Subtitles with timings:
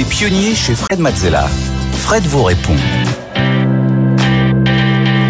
[0.00, 1.46] Les pionniers chez Fred Mazzella.
[1.92, 2.74] Fred vous répond.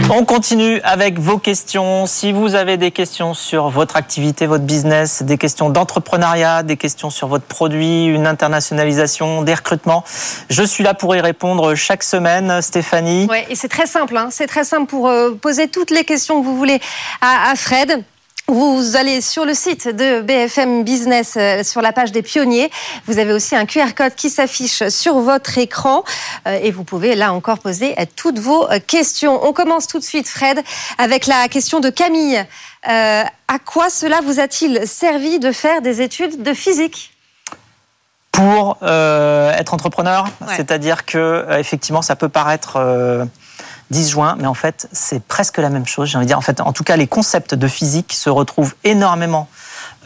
[0.09, 2.07] On continue avec vos questions.
[2.07, 7.11] Si vous avez des questions sur votre activité, votre business, des questions d'entrepreneuriat, des questions
[7.11, 10.05] sur votre produit, une internationalisation, des recrutements,
[10.49, 12.63] je suis là pour y répondre chaque semaine.
[12.63, 13.27] Stéphanie.
[13.29, 14.17] Ouais, et c'est très simple.
[14.17, 14.29] Hein.
[14.31, 16.79] C'est très simple pour euh, poser toutes les questions que vous voulez
[17.21, 18.05] à, à Fred.
[18.51, 22.69] Vous allez sur le site de BFM Business, euh, sur la page des pionniers.
[23.07, 26.03] Vous avez aussi un QR code qui s'affiche sur votre écran
[26.49, 29.47] euh, et vous pouvez là encore poser euh, toutes vos questions.
[29.47, 30.61] On commence tout de suite, Fred,
[30.99, 32.45] avec la question de Camille.
[32.89, 37.13] Euh, à quoi cela vous a-t-il servi de faire des études de physique?
[38.33, 40.55] Pour euh, être entrepreneur, ouais.
[40.57, 43.31] c'est-à-dire que effectivement, ça peut paraître 10
[43.93, 46.09] juin, mais en fait, c'est presque la même chose.
[46.09, 48.75] J'ai envie de dire, en fait, en tout cas, les concepts de physique se retrouvent
[48.85, 49.49] énormément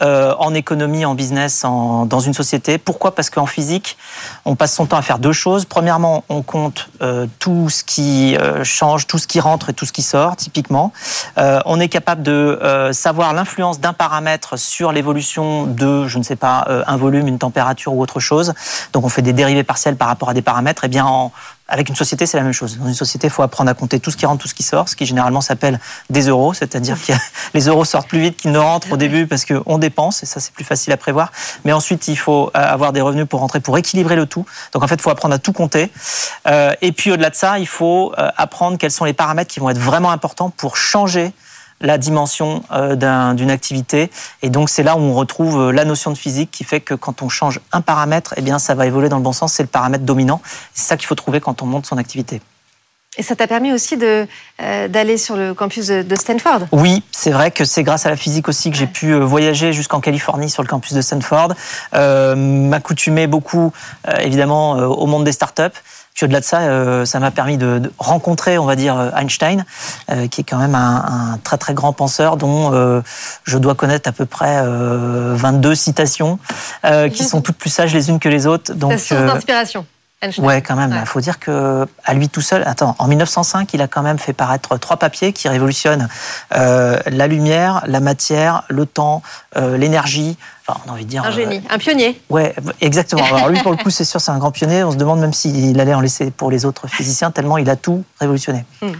[0.01, 2.77] euh, en économie, en business, en, dans une société.
[2.77, 3.15] Pourquoi?
[3.15, 3.97] Parce qu'en physique,
[4.43, 5.65] on passe son temps à faire deux choses.
[5.65, 9.85] Premièrement, on compte euh, tout ce qui euh, change, tout ce qui rentre et tout
[9.85, 10.91] ce qui sort, typiquement.
[11.37, 16.23] Euh, on est capable de euh, savoir l'influence d'un paramètre sur l'évolution de, je ne
[16.23, 18.53] sais pas, euh, un volume, une température ou autre chose.
[18.91, 20.83] Donc on fait des dérivés partiels par rapport à des paramètres.
[20.83, 21.31] Et eh bien en,
[21.67, 22.77] avec une société, c'est la même chose.
[22.77, 24.61] Dans une société, il faut apprendre à compter tout ce qui rentre, tout ce qui
[24.61, 25.79] sort, ce qui généralement s'appelle
[26.11, 27.13] des euros, c'est-à-dire que
[27.55, 30.39] les euros sortent plus vite qu'ils ne rentrent au début parce qu'on dépense, et ça
[30.39, 31.31] c'est plus facile à prévoir.
[31.63, 34.45] Mais ensuite, il faut avoir des revenus pour rentrer, pour équilibrer le tout.
[34.73, 35.91] Donc en fait, il faut apprendre à tout compter.
[36.47, 39.69] Euh, et puis au-delà de ça, il faut apprendre quels sont les paramètres qui vont
[39.69, 41.33] être vraiment importants pour changer
[41.81, 44.11] la dimension euh, d'une activité.
[44.41, 47.21] Et donc, c'est là où on retrouve la notion de physique qui fait que quand
[47.21, 49.53] on change un paramètre, eh bien, ça va évoluer dans le bon sens.
[49.53, 50.41] C'est le paramètre dominant.
[50.73, 52.41] C'est ça qu'il faut trouver quand on monte son activité.
[53.17, 54.27] Et ça t'a permis aussi d'aller
[54.61, 56.67] euh, sur le campus de, de Stanford?
[56.71, 59.71] Oui, c'est vrai que c'est grâce à la physique aussi que j'ai pu euh, voyager
[59.71, 61.53] jusqu'en Californie sur le campus de Stanford,
[61.93, 63.71] euh, m'accoutumer beaucoup
[64.19, 65.61] évidemment au monde des startups.
[66.15, 69.65] Puis au-delà de ça, euh, ça m'a permis de, de, rencontrer, on va dire, Einstein,
[70.09, 73.01] euh, qui est quand même un, un, très très grand penseur dont euh,
[73.43, 76.39] je dois connaître à peu près 22 citations,
[77.11, 78.73] qui sont toutes plus sages les unes que les autres.
[78.73, 79.85] Donc, source d'inspiration.
[80.21, 80.45] Einstein.
[80.45, 80.91] Ouais, quand même.
[80.91, 81.05] Il ouais.
[81.05, 82.63] faut dire que à lui tout seul.
[82.65, 86.07] Attends, en 1905, il a quand même fait paraître trois papiers qui révolutionnent
[86.55, 89.21] euh, la lumière, la matière, le temps,
[89.57, 90.37] euh, l'énergie.
[90.67, 91.23] Enfin, on a envie de dire.
[91.23, 92.21] Un génie, euh, un pionnier.
[92.29, 93.23] Ouais, exactement.
[93.25, 94.83] Alors lui, pour le coup, c'est sûr, c'est un grand pionnier.
[94.83, 97.75] On se demande même s'il allait en laisser pour les autres physiciens, tellement il a
[97.75, 98.65] tout révolutionné.
[98.81, 98.93] Hmm.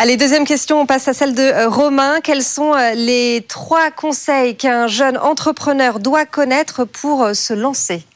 [0.00, 2.20] Allez, deuxième question, on passe à celle de Romain.
[2.22, 8.06] Quels sont les trois conseils qu'un jeune entrepreneur doit connaître pour se lancer?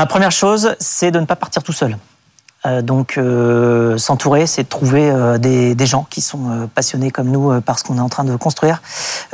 [0.00, 1.96] La première chose, c'est de ne pas partir tout seul.
[2.66, 7.10] Euh, donc, euh, s'entourer, c'est de trouver euh, des, des, gens qui sont euh, passionnés
[7.10, 8.80] comme nous euh, par ce qu'on est en train de construire.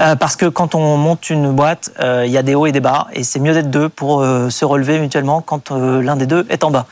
[0.00, 2.81] Euh, parce que quand on monte une boîte, il y a des hauts et des
[2.81, 6.65] bas, et c'est mieux d'être deux pour se relever mutuellement quand l'un des deux est
[6.65, 6.87] en bas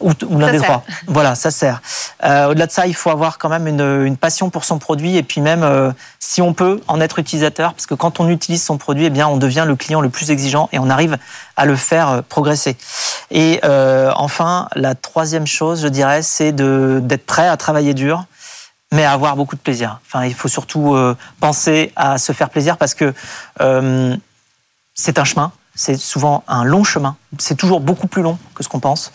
[0.00, 0.82] ou, ou l'un des trois.
[1.06, 1.80] Voilà, ça sert.
[2.22, 5.22] Au-delà de ça, il faut avoir quand même une, une, passion pour son produit, et
[5.22, 9.06] puis même, si on peut, en être utilisateur, parce que quand on utilise son produit,
[9.06, 11.16] eh bien, on devient le client le plus exigeant et on arrive
[11.56, 12.76] à le faire progresser.
[13.30, 18.24] Et enfin, la troisième chose, je dirais, c'est d'être prêt à travailler dur,
[18.92, 20.00] mais à avoir beaucoup de plaisir.
[20.06, 23.12] Enfin, il faut surtout euh, penser à se faire plaisir parce que
[23.60, 24.16] euh,
[24.94, 25.52] c'est un chemin.
[25.74, 27.16] C'est souvent un long chemin.
[27.38, 29.12] C'est toujours beaucoup plus long que ce qu'on pense.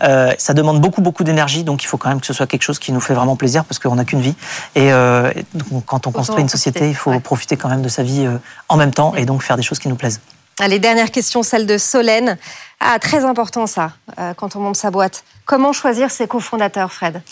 [0.00, 1.64] Euh, ça demande beaucoup, beaucoup d'énergie.
[1.64, 3.64] Donc, il faut quand même que ce soit quelque chose qui nous fait vraiment plaisir
[3.64, 4.36] parce qu'on n'a qu'une vie.
[4.76, 7.18] Et euh, donc, quand on Autant construit une société, il faut ouais.
[7.18, 8.38] profiter quand même de sa vie euh,
[8.68, 10.20] en même temps et donc faire des choses qui nous plaisent.
[10.60, 12.38] Allez, dernière question, celle de Solène.
[12.78, 15.24] Ah, très important ça, euh, quand on monte sa boîte.
[15.46, 17.22] Comment choisir ses cofondateurs, Fred?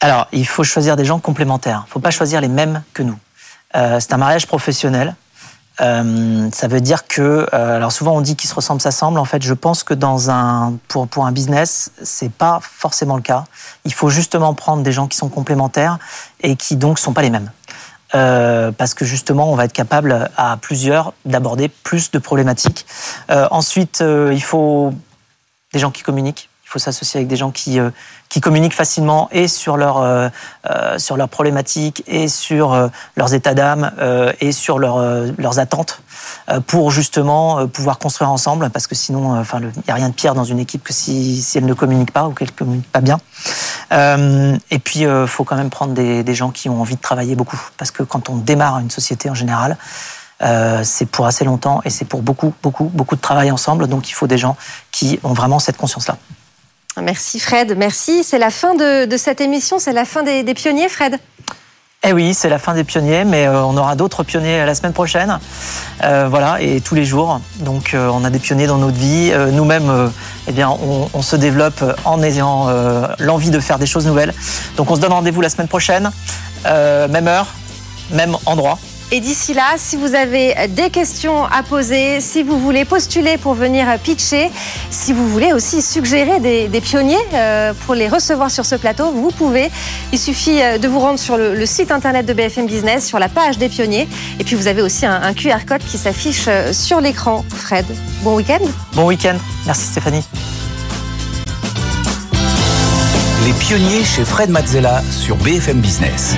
[0.00, 1.82] Alors, il faut choisir des gens complémentaires.
[1.84, 3.18] Il ne faut pas choisir les mêmes que nous.
[3.76, 5.14] Euh, c'est un mariage professionnel.
[5.80, 9.18] Euh, ça veut dire que, alors souvent on dit qu'ils se ressemblent, s'assemblent.
[9.18, 13.22] En fait, je pense que dans un, pour, pour un business, c'est pas forcément le
[13.22, 13.44] cas.
[13.84, 15.98] Il faut justement prendre des gens qui sont complémentaires
[16.40, 17.50] et qui donc sont pas les mêmes.
[18.14, 22.86] Euh, parce que justement, on va être capable à plusieurs d'aborder plus de problématiques.
[23.30, 24.92] Euh, ensuite, euh, il faut
[25.72, 26.48] des gens qui communiquent.
[26.74, 27.90] Faut s'associer avec des gens qui, euh,
[28.28, 30.28] qui communiquent facilement et sur leurs euh,
[30.98, 33.92] sur leurs problématiques et sur euh, leurs états d'âme
[34.40, 34.98] et sur leur,
[35.38, 36.00] leurs attentes
[36.66, 38.70] pour justement pouvoir construire ensemble.
[38.70, 41.40] Parce que sinon, enfin, il n'y a rien de pire dans une équipe que si,
[41.40, 43.20] si elle ne communique pas ou qu'elle ne communique pas bien.
[43.92, 46.96] Euh, et puis, il euh, faut quand même prendre des, des, gens qui ont envie
[46.96, 47.60] de travailler beaucoup.
[47.76, 49.76] Parce que quand on démarre une société en général,
[50.42, 53.86] euh, c'est pour assez longtemps et c'est pour beaucoup, beaucoup, beaucoup de travail ensemble.
[53.86, 54.56] Donc, il faut des gens
[54.90, 56.16] qui ont vraiment cette conscience-là.
[57.02, 58.22] Merci Fred, merci.
[58.22, 61.18] C'est la fin de, cette émission, c'est la fin des, pionniers, Fred.
[62.06, 64.92] Eh oui, c'est la fin des pionniers, mais euh, on aura d'autres pionniers la semaine
[64.92, 65.38] prochaine.
[66.02, 67.40] Euh, voilà, et tous les jours.
[67.60, 69.32] Donc, euh, on a des pionniers dans notre vie.
[69.52, 70.10] Nous-mêmes,
[70.46, 72.68] eh bien, on, se développe en ayant
[73.18, 74.34] l'envie de faire des choses nouvelles.
[74.76, 76.10] Donc, on se donne rendez-vous la semaine prochaine,
[76.64, 77.46] même heure,
[78.10, 78.78] même endroit.
[79.12, 83.54] Et d'ici là, si vous avez des questions à poser, si vous voulez postuler pour
[83.54, 84.50] venir pitcher,
[84.90, 89.30] si vous voulez aussi suggérer des, pionniers euh, pour les recevoir sur ce plateau, vous
[89.30, 89.70] pouvez.
[90.12, 93.28] Il suffit euh, de vous rendre sur le, site internet de BFM Business, sur la
[93.28, 94.08] page des pionniers.
[94.38, 97.44] Et puis vous avez aussi un, un QR code qui s'affiche euh, sur l'écran.
[97.48, 97.86] Fred,
[98.22, 98.64] bon week-end.
[98.94, 99.36] Bon week-end.
[99.66, 100.24] Merci Stéphanie.
[103.44, 106.36] Les pionniers chez Fred Mazzella sur BFM Business.